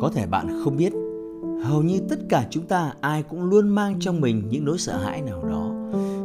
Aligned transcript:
Có 0.00 0.10
thể 0.14 0.26
bạn 0.26 0.60
không 0.64 0.76
biết, 0.76 0.92
hầu 1.62 1.82
như 1.82 2.00
tất 2.08 2.16
cả 2.28 2.46
chúng 2.50 2.66
ta 2.66 2.92
ai 3.00 3.22
cũng 3.22 3.44
luôn 3.44 3.68
mang 3.68 3.96
trong 4.00 4.20
mình 4.20 4.48
những 4.48 4.64
nỗi 4.64 4.78
sợ 4.78 4.96
hãi 4.96 5.22
nào 5.22 5.44
đó. 5.44 5.70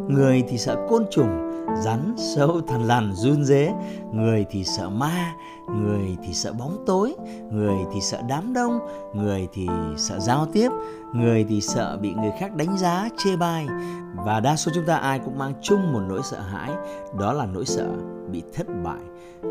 Người 0.09 0.43
thì 0.47 0.57
sợ 0.57 0.77
côn 0.89 1.05
trùng, 1.11 1.51
rắn, 1.83 2.15
sâu, 2.17 2.61
thằn 2.67 2.87
lằn, 2.87 3.13
run 3.13 3.45
rế. 3.45 3.73
Người 4.11 4.45
thì 4.49 4.63
sợ 4.63 4.89
ma, 4.89 5.33
người 5.67 6.17
thì 6.23 6.33
sợ 6.33 6.53
bóng 6.53 6.83
tối, 6.85 7.15
người 7.51 7.77
thì 7.93 8.01
sợ 8.01 8.21
đám 8.29 8.53
đông, 8.53 8.79
người 9.13 9.47
thì 9.53 9.67
sợ 9.97 10.19
giao 10.19 10.45
tiếp, 10.53 10.69
người 11.13 11.45
thì 11.49 11.61
sợ 11.61 11.97
bị 12.01 12.13
người 12.13 12.31
khác 12.39 12.55
đánh 12.55 12.77
giá, 12.77 13.09
chê 13.17 13.35
bai. 13.35 13.67
Và 14.15 14.39
đa 14.39 14.55
số 14.55 14.71
chúng 14.75 14.85
ta 14.85 14.95
ai 14.95 15.19
cũng 15.19 15.37
mang 15.37 15.53
chung 15.61 15.93
một 15.93 16.01
nỗi 16.09 16.21
sợ 16.23 16.39
hãi, 16.39 16.71
đó 17.19 17.33
là 17.33 17.45
nỗi 17.45 17.65
sợ 17.65 17.87
bị 18.31 18.43
thất 18.53 18.67
bại. 18.83 19.01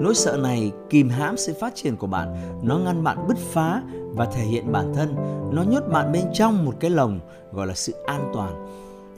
Nỗi 0.00 0.14
sợ 0.14 0.36
này 0.42 0.72
kìm 0.90 1.08
hãm 1.08 1.36
sự 1.36 1.54
phát 1.60 1.74
triển 1.74 1.96
của 1.96 2.06
bạn, 2.06 2.36
nó 2.62 2.78
ngăn 2.78 3.04
bạn 3.04 3.28
bứt 3.28 3.36
phá 3.38 3.82
và 4.14 4.24
thể 4.24 4.42
hiện 4.42 4.72
bản 4.72 4.92
thân, 4.94 5.14
nó 5.52 5.62
nhốt 5.62 5.82
bạn 5.92 6.12
bên 6.12 6.24
trong 6.32 6.64
một 6.64 6.74
cái 6.80 6.90
lồng 6.90 7.20
gọi 7.52 7.66
là 7.66 7.74
sự 7.74 7.92
an 8.06 8.30
toàn. 8.34 8.66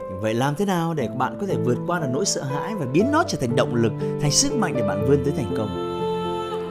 Vậy 0.09 0.33
làm 0.33 0.55
thế 0.55 0.65
nào 0.65 0.93
để 0.93 1.09
bạn 1.17 1.37
có 1.41 1.47
thể 1.47 1.55
vượt 1.65 1.77
qua 1.87 1.99
được 1.99 2.07
nỗi 2.13 2.25
sợ 2.25 2.43
hãi 2.43 2.75
và 2.75 2.85
biến 2.85 3.11
nó 3.11 3.23
trở 3.27 3.37
thành 3.41 3.55
động 3.55 3.75
lực, 3.75 3.91
thành 4.21 4.31
sức 4.31 4.53
mạnh 4.53 4.73
để 4.77 4.83
bạn 4.83 5.05
vươn 5.07 5.23
tới 5.23 5.33
thành 5.37 5.53
công? 5.57 5.69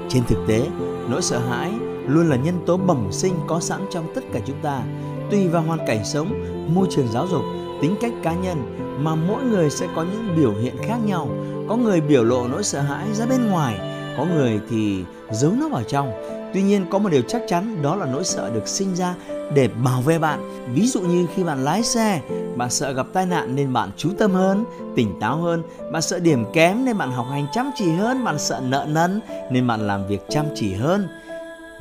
Trên 0.09 0.23
thực 0.29 0.39
tế, 0.49 0.67
nỗi 1.11 1.23
sợ 1.23 1.39
hãi 1.39 1.73
luôn 2.09 2.29
là 2.29 2.37
nhân 2.37 2.55
tố 2.67 2.77
bẩm 2.77 3.09
sinh 3.13 3.35
có 3.47 3.61
sẵn 3.61 3.87
trong 3.91 4.15
tất 4.15 4.25
cả 4.33 4.41
chúng 4.47 4.61
ta. 4.63 4.83
Tùy 5.31 5.49
vào 5.49 5.63
hoàn 5.63 5.87
cảnh 5.87 6.05
sống, 6.05 6.29
môi 6.75 6.87
trường 6.91 7.09
giáo 7.13 7.27
dục, 7.27 7.43
tính 7.83 7.95
cách 8.01 8.13
cá 8.23 8.35
nhân 8.35 8.77
mà 9.01 9.15
mỗi 9.15 9.45
người 9.45 9.71
sẽ 9.71 9.87
có 9.97 10.03
những 10.03 10.37
biểu 10.37 10.53
hiện 10.53 10.75
khác 10.83 10.99
nhau. 11.07 11.29
Có 11.69 11.77
người 11.77 12.01
biểu 12.01 12.25
lộ 12.25 12.49
nỗi 12.49 12.65
sợ 12.65 12.81
hãi 12.81 13.07
ra 13.13 13.27
bên 13.27 13.47
ngoài, 13.47 13.79
có 14.17 14.25
người 14.25 14.61
thì 14.71 15.05
giấu 15.33 15.53
nó 15.61 15.69
vào 15.69 15.83
trong. 15.83 16.13
Tuy 16.55 16.63
nhiên 16.63 16.87
có 16.91 16.99
một 16.99 17.09
điều 17.09 17.23
chắc 17.23 17.43
chắn 17.49 17.83
đó 17.83 17.97
là 17.97 18.07
nỗi 18.07 18.25
sợ 18.25 18.51
được 18.55 18.69
sinh 18.69 18.95
ra 18.95 19.15
để 19.55 19.69
bảo 19.69 20.01
vệ 20.01 20.19
bạn. 20.19 20.67
Ví 20.75 20.87
dụ 20.87 21.01
như 21.01 21.27
khi 21.35 21.45
bạn 21.45 21.65
lái 21.65 21.83
xe, 21.83 22.21
bạn 22.57 22.71
sợ 22.71 22.93
gặp 22.93 23.07
tai 23.13 23.27
nạn 23.27 23.55
nên 23.55 23.73
bạn 23.73 23.91
chú 23.97 24.11
tâm 24.19 24.33
hơn, 24.33 24.65
tỉnh 24.97 25.21
táo 25.21 25.37
hơn, 25.37 25.63
bạn 25.93 26.03
sợ 26.03 26.19
điểm 26.19 26.45
kém 26.53 26.85
nên 26.85 26.99
bạn 26.99 27.13
học 27.13 27.27
hành 27.31 27.47
chăm 27.53 27.71
chỉ 27.75 27.93
hơn, 27.93 28.25
bạn 28.25 28.39
sợ 28.39 28.61
nợ 28.69 28.87
nần 28.89 29.21
nên 29.51 29.67
bạn 29.67 29.87
làm 29.87 30.07
việc 30.07 30.21
chăm 30.29 30.47
chỉ 30.55 30.75
hơn. 30.75 31.09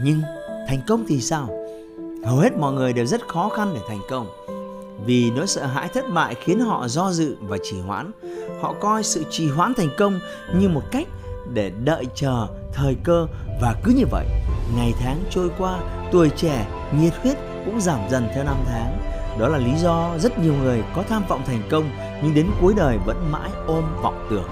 Nhưng 0.01 0.21
thành 0.67 0.79
công 0.87 1.05
thì 1.07 1.21
sao? 1.21 1.49
Hầu 2.25 2.37
hết 2.37 2.57
mọi 2.57 2.73
người 2.73 2.93
đều 2.93 3.05
rất 3.05 3.27
khó 3.27 3.49
khăn 3.49 3.71
để 3.73 3.81
thành 3.87 4.01
công. 4.09 4.27
Vì 5.05 5.31
nỗi 5.31 5.47
sợ 5.47 5.65
hãi 5.65 5.87
thất 5.93 6.05
bại 6.13 6.35
khiến 6.35 6.59
họ 6.59 6.87
do 6.87 7.11
dự 7.11 7.35
và 7.41 7.57
trì 7.63 7.79
hoãn. 7.79 8.11
Họ 8.61 8.73
coi 8.73 9.03
sự 9.03 9.23
trì 9.29 9.49
hoãn 9.49 9.73
thành 9.73 9.89
công 9.97 10.19
như 10.55 10.69
một 10.69 10.83
cách 10.91 11.07
để 11.53 11.71
đợi 11.83 12.05
chờ 12.15 12.47
thời 12.73 12.95
cơ 13.03 13.27
và 13.61 13.75
cứ 13.83 13.91
như 13.91 14.05
vậy, 14.11 14.25
ngày 14.77 14.93
tháng 14.99 15.23
trôi 15.29 15.49
qua, 15.57 15.79
tuổi 16.11 16.29
trẻ, 16.29 16.67
nhiệt 16.99 17.13
huyết 17.23 17.37
cũng 17.65 17.81
giảm 17.81 17.99
dần 18.09 18.27
theo 18.35 18.43
năm 18.43 18.57
tháng. 18.65 18.99
Đó 19.39 19.47
là 19.47 19.57
lý 19.57 19.71
do 19.77 20.09
rất 20.19 20.39
nhiều 20.39 20.53
người 20.63 20.83
có 20.95 21.03
tham 21.09 21.23
vọng 21.27 21.41
thành 21.45 21.61
công 21.69 21.89
nhưng 22.23 22.33
đến 22.33 22.47
cuối 22.61 22.73
đời 22.77 22.97
vẫn 23.05 23.31
mãi 23.31 23.49
ôm 23.67 23.83
vọng 24.01 24.27
tưởng. 24.29 24.49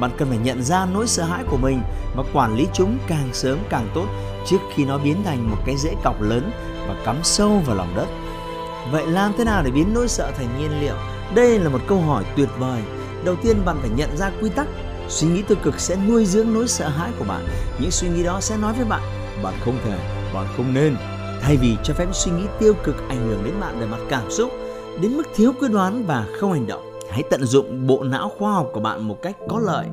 Bạn 0.00 0.10
cần 0.18 0.28
phải 0.28 0.38
nhận 0.38 0.62
ra 0.62 0.86
nỗi 0.92 1.06
sợ 1.06 1.24
hãi 1.24 1.44
của 1.50 1.56
mình 1.56 1.82
và 2.16 2.22
quản 2.32 2.56
lý 2.56 2.66
chúng 2.72 2.98
càng 3.06 3.28
sớm 3.32 3.58
càng 3.68 3.88
tốt 3.94 4.06
trước 4.46 4.58
khi 4.74 4.84
nó 4.84 4.98
biến 4.98 5.22
thành 5.24 5.50
một 5.50 5.56
cái 5.66 5.76
rễ 5.76 5.94
cọc 6.04 6.22
lớn 6.22 6.50
và 6.88 6.94
cắm 7.04 7.16
sâu 7.22 7.62
vào 7.66 7.76
lòng 7.76 7.92
đất. 7.96 8.06
Vậy 8.90 9.06
làm 9.06 9.32
thế 9.38 9.44
nào 9.44 9.62
để 9.62 9.70
biến 9.70 9.94
nỗi 9.94 10.08
sợ 10.08 10.32
thành 10.38 10.48
nhiên 10.58 10.80
liệu? 10.80 10.94
Đây 11.34 11.58
là 11.58 11.68
một 11.68 11.80
câu 11.86 12.00
hỏi 12.00 12.24
tuyệt 12.36 12.48
vời. 12.58 12.82
Đầu 13.24 13.36
tiên 13.36 13.56
bạn 13.64 13.76
phải 13.80 13.90
nhận 13.96 14.16
ra 14.16 14.30
quy 14.40 14.50
tắc. 14.50 14.66
Suy 15.08 15.28
nghĩ 15.28 15.42
tiêu 15.42 15.58
cực 15.62 15.80
sẽ 15.80 15.96
nuôi 16.08 16.26
dưỡng 16.26 16.54
nỗi 16.54 16.68
sợ 16.68 16.88
hãi 16.88 17.10
của 17.18 17.24
bạn. 17.24 17.46
Những 17.78 17.90
suy 17.90 18.08
nghĩ 18.08 18.22
đó 18.22 18.40
sẽ 18.40 18.56
nói 18.56 18.72
với 18.72 18.84
bạn, 18.84 19.02
bạn 19.42 19.54
không 19.64 19.78
thể, 19.84 19.98
bạn 20.34 20.46
không 20.56 20.74
nên, 20.74 20.96
Thay 21.44 21.56
vì 21.56 21.76
cho 21.82 21.94
phép 21.94 22.08
suy 22.12 22.32
nghĩ 22.32 22.44
tiêu 22.60 22.74
cực 22.84 22.96
ảnh 23.08 23.28
hưởng 23.28 23.44
đến 23.44 23.54
bạn 23.60 23.80
về 23.80 23.86
mặt 23.86 23.98
cảm 24.08 24.30
xúc, 24.30 24.50
đến 25.02 25.16
mức 25.16 25.22
thiếu 25.34 25.52
quyết 25.60 25.68
đoán 25.68 26.06
và 26.06 26.26
không 26.40 26.52
hành 26.52 26.66
động, 26.66 27.00
hãy 27.10 27.22
tận 27.30 27.44
dụng 27.44 27.86
bộ 27.86 28.04
não 28.04 28.32
khoa 28.38 28.52
học 28.52 28.70
của 28.72 28.80
bạn 28.80 29.08
một 29.08 29.18
cách 29.22 29.36
có 29.48 29.58
lợi. 29.58 29.86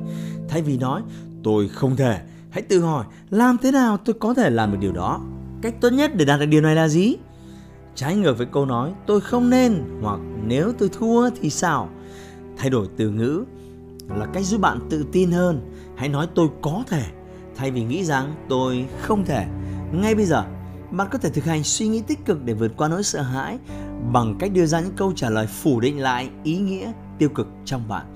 Thay 0.48 0.62
vì 0.62 0.78
nói 0.78 1.02
tôi 1.44 1.68
không 1.68 1.96
thể, 1.96 2.20
hãy 2.50 2.62
tự 2.62 2.80
hỏi 2.80 3.04
làm 3.30 3.58
thế 3.58 3.72
nào 3.72 3.96
tôi 3.96 4.14
có 4.20 4.34
thể 4.34 4.50
làm 4.50 4.72
được 4.72 4.78
điều 4.80 4.92
đó. 4.92 5.20
Cách 5.62 5.74
tốt 5.80 5.90
nhất 5.90 6.10
để 6.14 6.24
đạt 6.24 6.40
được 6.40 6.46
điều 6.46 6.60
này 6.60 6.74
là 6.74 6.88
gì? 6.88 7.16
Trái 7.94 8.16
ngược 8.16 8.38
với 8.38 8.46
câu 8.46 8.66
nói 8.66 8.92
tôi 9.06 9.20
không 9.20 9.50
nên 9.50 9.82
hoặc 10.02 10.20
nếu 10.46 10.72
tôi 10.78 10.88
thua 10.88 11.30
thì 11.40 11.50
sao? 11.50 11.88
Thay 12.56 12.70
đổi 12.70 12.86
từ 12.96 13.10
ngữ 13.10 13.44
là 14.16 14.26
cách 14.26 14.44
giúp 14.44 14.60
bạn 14.60 14.78
tự 14.90 15.04
tin 15.12 15.30
hơn. 15.30 15.72
Hãy 15.96 16.08
nói 16.08 16.26
tôi 16.34 16.48
có 16.62 16.84
thể 16.88 17.02
thay 17.56 17.70
vì 17.70 17.84
nghĩ 17.84 18.04
rằng 18.04 18.34
tôi 18.48 18.86
không 19.00 19.24
thể. 19.24 19.46
Ngay 19.92 20.14
bây 20.14 20.24
giờ 20.24 20.44
bạn 20.92 21.08
có 21.10 21.18
thể 21.18 21.30
thực 21.30 21.44
hành 21.44 21.64
suy 21.64 21.88
nghĩ 21.88 22.02
tích 22.06 22.24
cực 22.24 22.44
để 22.44 22.54
vượt 22.54 22.72
qua 22.76 22.88
nỗi 22.88 23.02
sợ 23.02 23.22
hãi 23.22 23.58
bằng 24.12 24.36
cách 24.38 24.52
đưa 24.52 24.66
ra 24.66 24.80
những 24.80 24.96
câu 24.96 25.12
trả 25.16 25.30
lời 25.30 25.46
phủ 25.46 25.80
định 25.80 26.00
lại 26.00 26.28
ý 26.44 26.58
nghĩa 26.58 26.92
tiêu 27.18 27.28
cực 27.28 27.48
trong 27.64 27.88
bạn. 27.88 28.06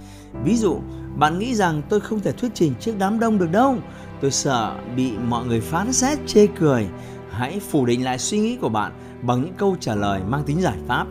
Ví 0.45 0.57
dụ, 0.57 0.81
bạn 1.17 1.39
nghĩ 1.39 1.55
rằng 1.55 1.83
tôi 1.89 2.01
không 2.01 2.21
thể 2.21 2.33
thuyết 2.33 2.51
trình 2.55 2.75
trước 2.81 2.93
đám 2.99 3.21
đông 3.21 3.39
được 3.39 3.53
đâu, 3.53 3.77
tôi 4.21 4.31
sợ 4.31 4.77
bị 4.97 5.13
mọi 5.29 5.47
người 5.47 5.61
phán 5.61 5.93
xét 5.93 6.19
chê 6.27 6.47
cười. 6.47 6.87
Hãy 7.31 7.61
phủ 7.61 7.87
định 7.87 8.05
lại 8.05 8.19
suy 8.19 8.39
nghĩ 8.39 8.57
của 8.57 8.69
bạn 8.69 8.93
bằng 9.23 9.43
những 9.43 9.55
câu 9.59 9.77
trả 9.81 9.95
lời 9.95 10.21
mang 10.29 10.45
tính 10.45 10.61
giải 10.61 10.79
pháp. 10.87 11.07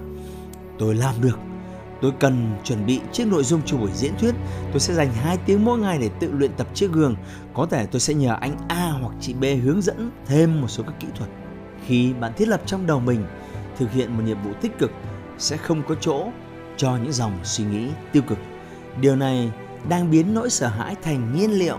Tôi 0.80 0.96
làm 0.96 1.16
được. 1.22 1.40
Tôi 2.02 2.12
cần 2.20 2.56
chuẩn 2.64 2.86
bị 2.86 3.00
trước 3.12 3.28
nội 3.28 3.44
dung 3.44 3.62
cho 3.66 3.78
buổi 3.78 3.92
diễn 3.94 4.14
thuyết. 4.20 4.36
Tôi 4.72 4.80
sẽ 4.80 4.94
dành 4.94 5.14
2 5.14 5.38
tiếng 5.46 5.66
mỗi 5.66 5.80
ngày 5.80 5.98
để 6.02 6.10
tự 6.20 6.32
luyện 6.32 6.52
tập 6.58 6.68
trước 6.74 6.92
gương. 6.92 7.16
Có 7.54 7.66
thể 7.66 7.86
tôi 7.86 8.00
sẽ 8.00 8.14
nhờ 8.14 8.38
anh 8.42 8.56
A 8.68 8.92
hoặc 9.02 9.14
chị 9.22 9.34
B 9.34 9.44
hướng 9.64 9.82
dẫn 9.82 10.12
thêm 10.26 10.62
một 10.62 10.68
số 10.68 10.84
các 10.84 11.00
kỹ 11.00 11.08
thuật 11.16 11.30
khi 11.86 12.14
bạn 12.14 12.34
thiết 12.38 12.48
lập 12.48 12.62
trong 12.66 12.88
đầu 12.88 13.00
mình 13.00 13.26
thực 13.78 13.92
hiện 13.92 14.18
một 14.18 14.24
nhiệm 14.26 14.44
vụ 14.44 14.54
tích 14.62 14.78
cực 14.80 14.92
sẽ 15.38 15.58
không 15.58 15.84
có 15.88 15.96
chỗ 15.96 16.28
cho 16.78 16.98
những 17.04 17.14
dòng 17.14 17.40
suy 17.44 17.64
nghĩ 17.64 17.90
tiêu 18.12 18.24
cực. 18.28 18.38
Điều 19.02 19.16
này 19.16 19.52
đang 19.90 20.12
biến 20.12 20.34
nỗi 20.34 20.50
sợ 20.50 20.68
hãi 20.68 20.96
thành 21.04 21.36
nhiên 21.36 21.52
liệu. 21.52 21.78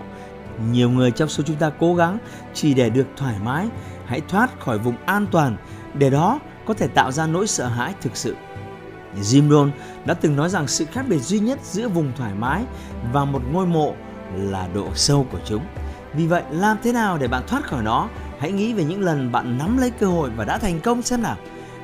Nhiều 0.71 0.89
người 0.89 1.11
trong 1.11 1.29
số 1.29 1.43
chúng 1.43 1.55
ta 1.55 1.71
cố 1.79 1.95
gắng 1.95 2.17
chỉ 2.53 2.73
để 2.73 2.89
được 2.89 3.07
thoải 3.17 3.35
mái 3.43 3.67
hãy 4.05 4.21
thoát 4.21 4.59
khỏi 4.59 4.79
vùng 4.79 4.95
an 5.05 5.27
toàn 5.31 5.57
để 5.93 6.09
đó 6.09 6.39
có 6.65 6.73
thể 6.73 6.87
tạo 6.87 7.11
ra 7.11 7.27
nỗi 7.27 7.47
sợ 7.47 7.67
hãi 7.67 7.93
thực 8.01 8.17
sự. 8.17 8.35
Jim 9.21 9.49
Rohn 9.49 9.71
đã 10.05 10.13
từng 10.13 10.35
nói 10.35 10.49
rằng 10.49 10.67
sự 10.67 10.85
khác 10.85 11.05
biệt 11.09 11.19
duy 11.19 11.39
nhất 11.39 11.59
giữa 11.63 11.87
vùng 11.87 12.11
thoải 12.17 12.33
mái 12.33 12.63
và 13.13 13.25
một 13.25 13.41
ngôi 13.51 13.65
mộ 13.65 13.93
là 14.35 14.67
độ 14.73 14.87
sâu 14.95 15.27
của 15.31 15.39
chúng. 15.45 15.63
Vì 16.13 16.27
vậy, 16.27 16.43
làm 16.51 16.77
thế 16.83 16.93
nào 16.93 17.17
để 17.17 17.27
bạn 17.27 17.43
thoát 17.47 17.63
khỏi 17.63 17.83
nó 17.83 18.09
Hãy 18.39 18.51
nghĩ 18.51 18.73
về 18.73 18.83
những 18.83 19.01
lần 19.01 19.31
bạn 19.31 19.57
nắm 19.57 19.77
lấy 19.77 19.91
cơ 19.91 20.07
hội 20.07 20.29
và 20.35 20.45
đã 20.45 20.57
thành 20.57 20.79
công 20.79 21.01
xem 21.01 21.21
nào. 21.21 21.37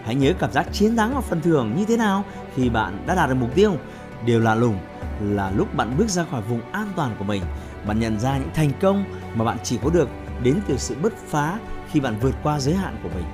Hãy 0.06 0.16
nhớ 0.16 0.34
cảm 0.40 0.52
giác 0.52 0.68
chiến 0.74 0.96
thắng 0.96 1.16
và 1.16 1.22
phần 1.22 1.42
thưởng 1.42 1.74
như 1.78 1.86
thế 1.86 1.98
nào 1.98 2.24
khi 2.56 2.70
bạn 2.70 3.04
đã 3.08 3.16
đạt 3.16 3.30
được 3.30 3.36
mục 3.40 3.56
tiêu. 3.56 3.76
Điều 4.26 4.40
lạ 4.40 4.56
lùng 4.56 4.78
là 5.22 5.52
lúc 5.52 5.76
bạn 5.76 5.96
bước 5.98 6.10
ra 6.10 6.26
khỏi 6.32 6.42
vùng 6.42 6.72
an 6.72 6.88
toàn 6.96 7.16
của 7.20 7.26
mình, 7.26 7.42
bạn 7.88 8.00
nhận 8.00 8.20
ra 8.20 8.38
những 8.38 8.50
thành 8.54 8.72
công 8.82 9.06
mà 9.36 9.46
bạn 9.46 9.58
chỉ 9.64 9.78
có 9.84 9.90
được 9.90 10.10
đến 10.44 10.60
từ 10.68 10.78
sự 10.78 10.96
bứt 11.02 11.14
phá 11.28 11.60
khi 11.92 12.00
bạn 12.00 12.16
vượt 12.22 12.36
qua 12.44 12.60
giới 12.60 12.76
hạn 12.76 12.96
của 13.04 13.10
mình. 13.16 13.26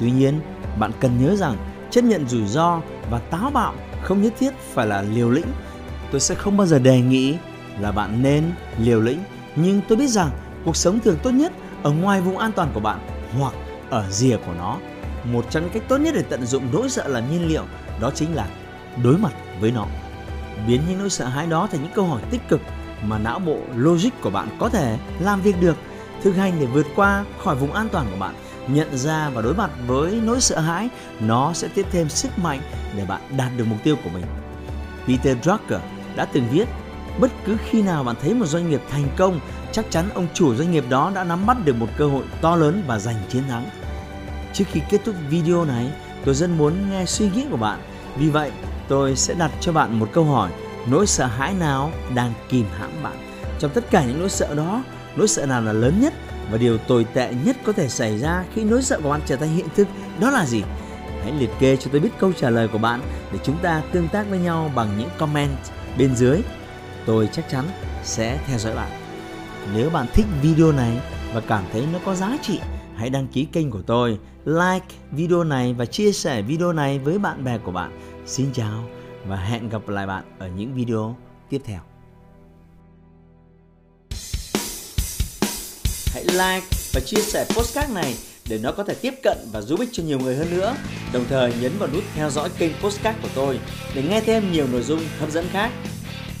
Tuy 0.00 0.10
nhiên, 0.10 0.40
bạn 0.78 0.90
cần 1.00 1.24
nhớ 1.24 1.36
rằng 1.36 1.56
chấp 1.90 2.04
nhận 2.04 2.28
rủi 2.28 2.46
ro 2.46 2.80
và 3.10 3.18
táo 3.18 3.50
bạo 3.50 3.74
không 4.02 4.22
nhất 4.22 4.32
thiết 4.38 4.54
phải 4.74 4.86
là 4.86 5.02
liều 5.02 5.30
lĩnh. 5.30 5.46
Tôi 6.10 6.20
sẽ 6.20 6.34
không 6.34 6.56
bao 6.56 6.66
giờ 6.66 6.78
đề 6.78 7.00
nghị 7.00 7.36
là 7.80 7.92
bạn 7.92 8.22
nên 8.22 8.44
liều 8.78 9.00
lĩnh, 9.00 9.18
nhưng 9.56 9.80
tôi 9.88 9.98
biết 9.98 10.08
rằng 10.08 10.30
cuộc 10.64 10.76
sống 10.76 11.00
thường 11.00 11.18
tốt 11.22 11.30
nhất 11.30 11.52
ở 11.84 11.90
ngoài 11.90 12.20
vùng 12.20 12.38
an 12.38 12.52
toàn 12.52 12.70
của 12.74 12.80
bạn 12.80 12.98
hoặc 13.38 13.54
ở 13.90 14.10
rìa 14.10 14.36
của 14.36 14.52
nó. 14.58 14.76
Một 15.24 15.44
trong 15.50 15.62
những 15.62 15.72
cách 15.72 15.82
tốt 15.88 15.96
nhất 15.96 16.14
để 16.14 16.22
tận 16.22 16.46
dụng 16.46 16.68
nỗi 16.72 16.88
sợ 16.88 17.08
làm 17.08 17.30
nhiên 17.30 17.48
liệu 17.48 17.64
đó 18.00 18.10
chính 18.14 18.34
là 18.34 18.46
đối 19.02 19.18
mặt 19.18 19.32
với 19.60 19.70
nó. 19.70 19.86
Biến 20.66 20.80
những 20.88 20.98
nỗi 20.98 21.10
sợ 21.10 21.24
hãi 21.24 21.46
đó 21.46 21.68
thành 21.70 21.82
những 21.82 21.92
câu 21.94 22.04
hỏi 22.04 22.22
tích 22.30 22.48
cực 22.48 22.60
mà 23.02 23.18
não 23.18 23.38
bộ 23.38 23.58
logic 23.76 24.10
của 24.22 24.30
bạn 24.30 24.48
có 24.58 24.68
thể 24.68 24.98
làm 25.20 25.40
việc 25.40 25.60
được. 25.60 25.76
Thực 26.22 26.32
hành 26.36 26.52
để 26.60 26.66
vượt 26.66 26.86
qua 26.96 27.24
khỏi 27.44 27.56
vùng 27.56 27.72
an 27.72 27.88
toàn 27.92 28.06
của 28.10 28.18
bạn, 28.18 28.34
nhận 28.68 28.96
ra 28.96 29.30
và 29.30 29.42
đối 29.42 29.54
mặt 29.54 29.70
với 29.86 30.20
nỗi 30.24 30.40
sợ 30.40 30.60
hãi, 30.60 30.88
nó 31.20 31.52
sẽ 31.52 31.68
tiếp 31.74 31.86
thêm 31.90 32.08
sức 32.08 32.38
mạnh 32.38 32.60
để 32.96 33.04
bạn 33.04 33.20
đạt 33.36 33.50
được 33.56 33.64
mục 33.68 33.78
tiêu 33.84 33.96
của 34.04 34.10
mình. 34.14 34.24
Peter 35.06 35.36
Drucker 35.42 35.80
đã 36.16 36.24
từng 36.24 36.48
viết 36.50 36.68
bất 37.18 37.30
cứ 37.44 37.56
khi 37.64 37.82
nào 37.82 38.04
bạn 38.04 38.16
thấy 38.22 38.34
một 38.34 38.46
doanh 38.46 38.70
nghiệp 38.70 38.82
thành 38.90 39.08
công, 39.16 39.40
chắc 39.72 39.84
chắn 39.90 40.08
ông 40.14 40.26
chủ 40.34 40.54
doanh 40.54 40.70
nghiệp 40.70 40.84
đó 40.88 41.12
đã 41.14 41.24
nắm 41.24 41.46
bắt 41.46 41.56
được 41.64 41.76
một 41.76 41.88
cơ 41.96 42.06
hội 42.06 42.24
to 42.40 42.56
lớn 42.56 42.82
và 42.86 42.98
giành 42.98 43.16
chiến 43.28 43.42
thắng. 43.48 43.66
Trước 44.52 44.64
khi 44.72 44.80
kết 44.90 45.00
thúc 45.04 45.14
video 45.28 45.64
này, 45.64 45.90
tôi 46.24 46.34
rất 46.34 46.50
muốn 46.50 46.90
nghe 46.90 47.04
suy 47.06 47.30
nghĩ 47.30 47.46
của 47.50 47.56
bạn. 47.56 47.80
Vì 48.16 48.28
vậy, 48.28 48.50
tôi 48.88 49.16
sẽ 49.16 49.34
đặt 49.34 49.50
cho 49.60 49.72
bạn 49.72 49.98
một 49.98 50.08
câu 50.12 50.24
hỏi, 50.24 50.50
nỗi 50.90 51.06
sợ 51.06 51.26
hãi 51.26 51.54
nào 51.54 51.92
đang 52.14 52.32
kìm 52.48 52.66
hãm 52.78 52.90
bạn? 53.02 53.16
Trong 53.58 53.70
tất 53.70 53.90
cả 53.90 54.04
những 54.04 54.20
nỗi 54.20 54.30
sợ 54.30 54.54
đó, 54.54 54.84
nỗi 55.16 55.28
sợ 55.28 55.46
nào 55.46 55.62
là 55.62 55.72
lớn 55.72 56.00
nhất 56.00 56.14
và 56.50 56.58
điều 56.58 56.78
tồi 56.78 57.06
tệ 57.14 57.34
nhất 57.44 57.56
có 57.64 57.72
thể 57.72 57.88
xảy 57.88 58.18
ra 58.18 58.44
khi 58.54 58.64
nỗi 58.64 58.82
sợ 58.82 59.00
của 59.02 59.10
bạn 59.10 59.20
trở 59.26 59.36
thành 59.36 59.56
hiện 59.56 59.66
thực 59.76 59.88
đó 60.20 60.30
là 60.30 60.46
gì? 60.46 60.62
Hãy 61.22 61.32
liệt 61.32 61.50
kê 61.58 61.76
cho 61.76 61.90
tôi 61.92 62.00
biết 62.00 62.10
câu 62.18 62.32
trả 62.32 62.50
lời 62.50 62.68
của 62.68 62.78
bạn 62.78 63.00
để 63.32 63.38
chúng 63.42 63.58
ta 63.58 63.82
tương 63.92 64.08
tác 64.08 64.26
với 64.30 64.38
nhau 64.38 64.70
bằng 64.74 64.88
những 64.98 65.08
comment 65.18 65.56
bên 65.98 66.16
dưới. 66.16 66.40
Tôi 67.06 67.28
chắc 67.32 67.50
chắn 67.50 67.64
sẽ 68.04 68.38
theo 68.46 68.58
dõi 68.58 68.74
bạn. 68.74 68.90
Nếu 69.74 69.90
bạn 69.90 70.06
thích 70.14 70.26
video 70.42 70.72
này 70.72 71.00
và 71.34 71.40
cảm 71.40 71.64
thấy 71.72 71.84
nó 71.92 71.98
có 72.04 72.14
giá 72.14 72.38
trị, 72.42 72.60
hãy 72.96 73.10
đăng 73.10 73.26
ký 73.26 73.44
kênh 73.52 73.70
của 73.70 73.82
tôi, 73.86 74.18
like 74.44 74.86
video 75.10 75.44
này 75.44 75.74
và 75.74 75.86
chia 75.86 76.12
sẻ 76.12 76.42
video 76.42 76.72
này 76.72 76.98
với 76.98 77.18
bạn 77.18 77.44
bè 77.44 77.58
của 77.58 77.72
bạn. 77.72 78.00
Xin 78.26 78.52
chào 78.52 78.84
và 79.26 79.36
hẹn 79.36 79.68
gặp 79.68 79.88
lại 79.88 80.06
bạn 80.06 80.24
ở 80.38 80.48
những 80.48 80.74
video 80.74 81.16
tiếp 81.50 81.60
theo. 81.64 81.80
Hãy 86.12 86.24
like 86.24 86.66
và 86.92 87.00
chia 87.06 87.22
sẻ 87.22 87.46
postcard 87.48 87.92
này 87.92 88.14
để 88.48 88.58
nó 88.58 88.72
có 88.72 88.84
thể 88.84 88.94
tiếp 88.94 89.14
cận 89.22 89.38
và 89.52 89.60
giúp 89.60 89.80
ích 89.80 89.88
cho 89.92 90.02
nhiều 90.02 90.18
người 90.18 90.36
hơn 90.36 90.50
nữa. 90.50 90.76
Đồng 91.12 91.24
thời 91.28 91.54
nhấn 91.60 91.72
vào 91.78 91.88
nút 91.92 92.04
theo 92.14 92.30
dõi 92.30 92.48
kênh 92.58 92.72
postcard 92.82 93.18
của 93.22 93.28
tôi 93.34 93.58
để 93.94 94.02
nghe 94.02 94.20
thêm 94.20 94.52
nhiều 94.52 94.66
nội 94.72 94.82
dung 94.82 95.00
hấp 95.18 95.30
dẫn 95.30 95.44
khác. 95.52 95.70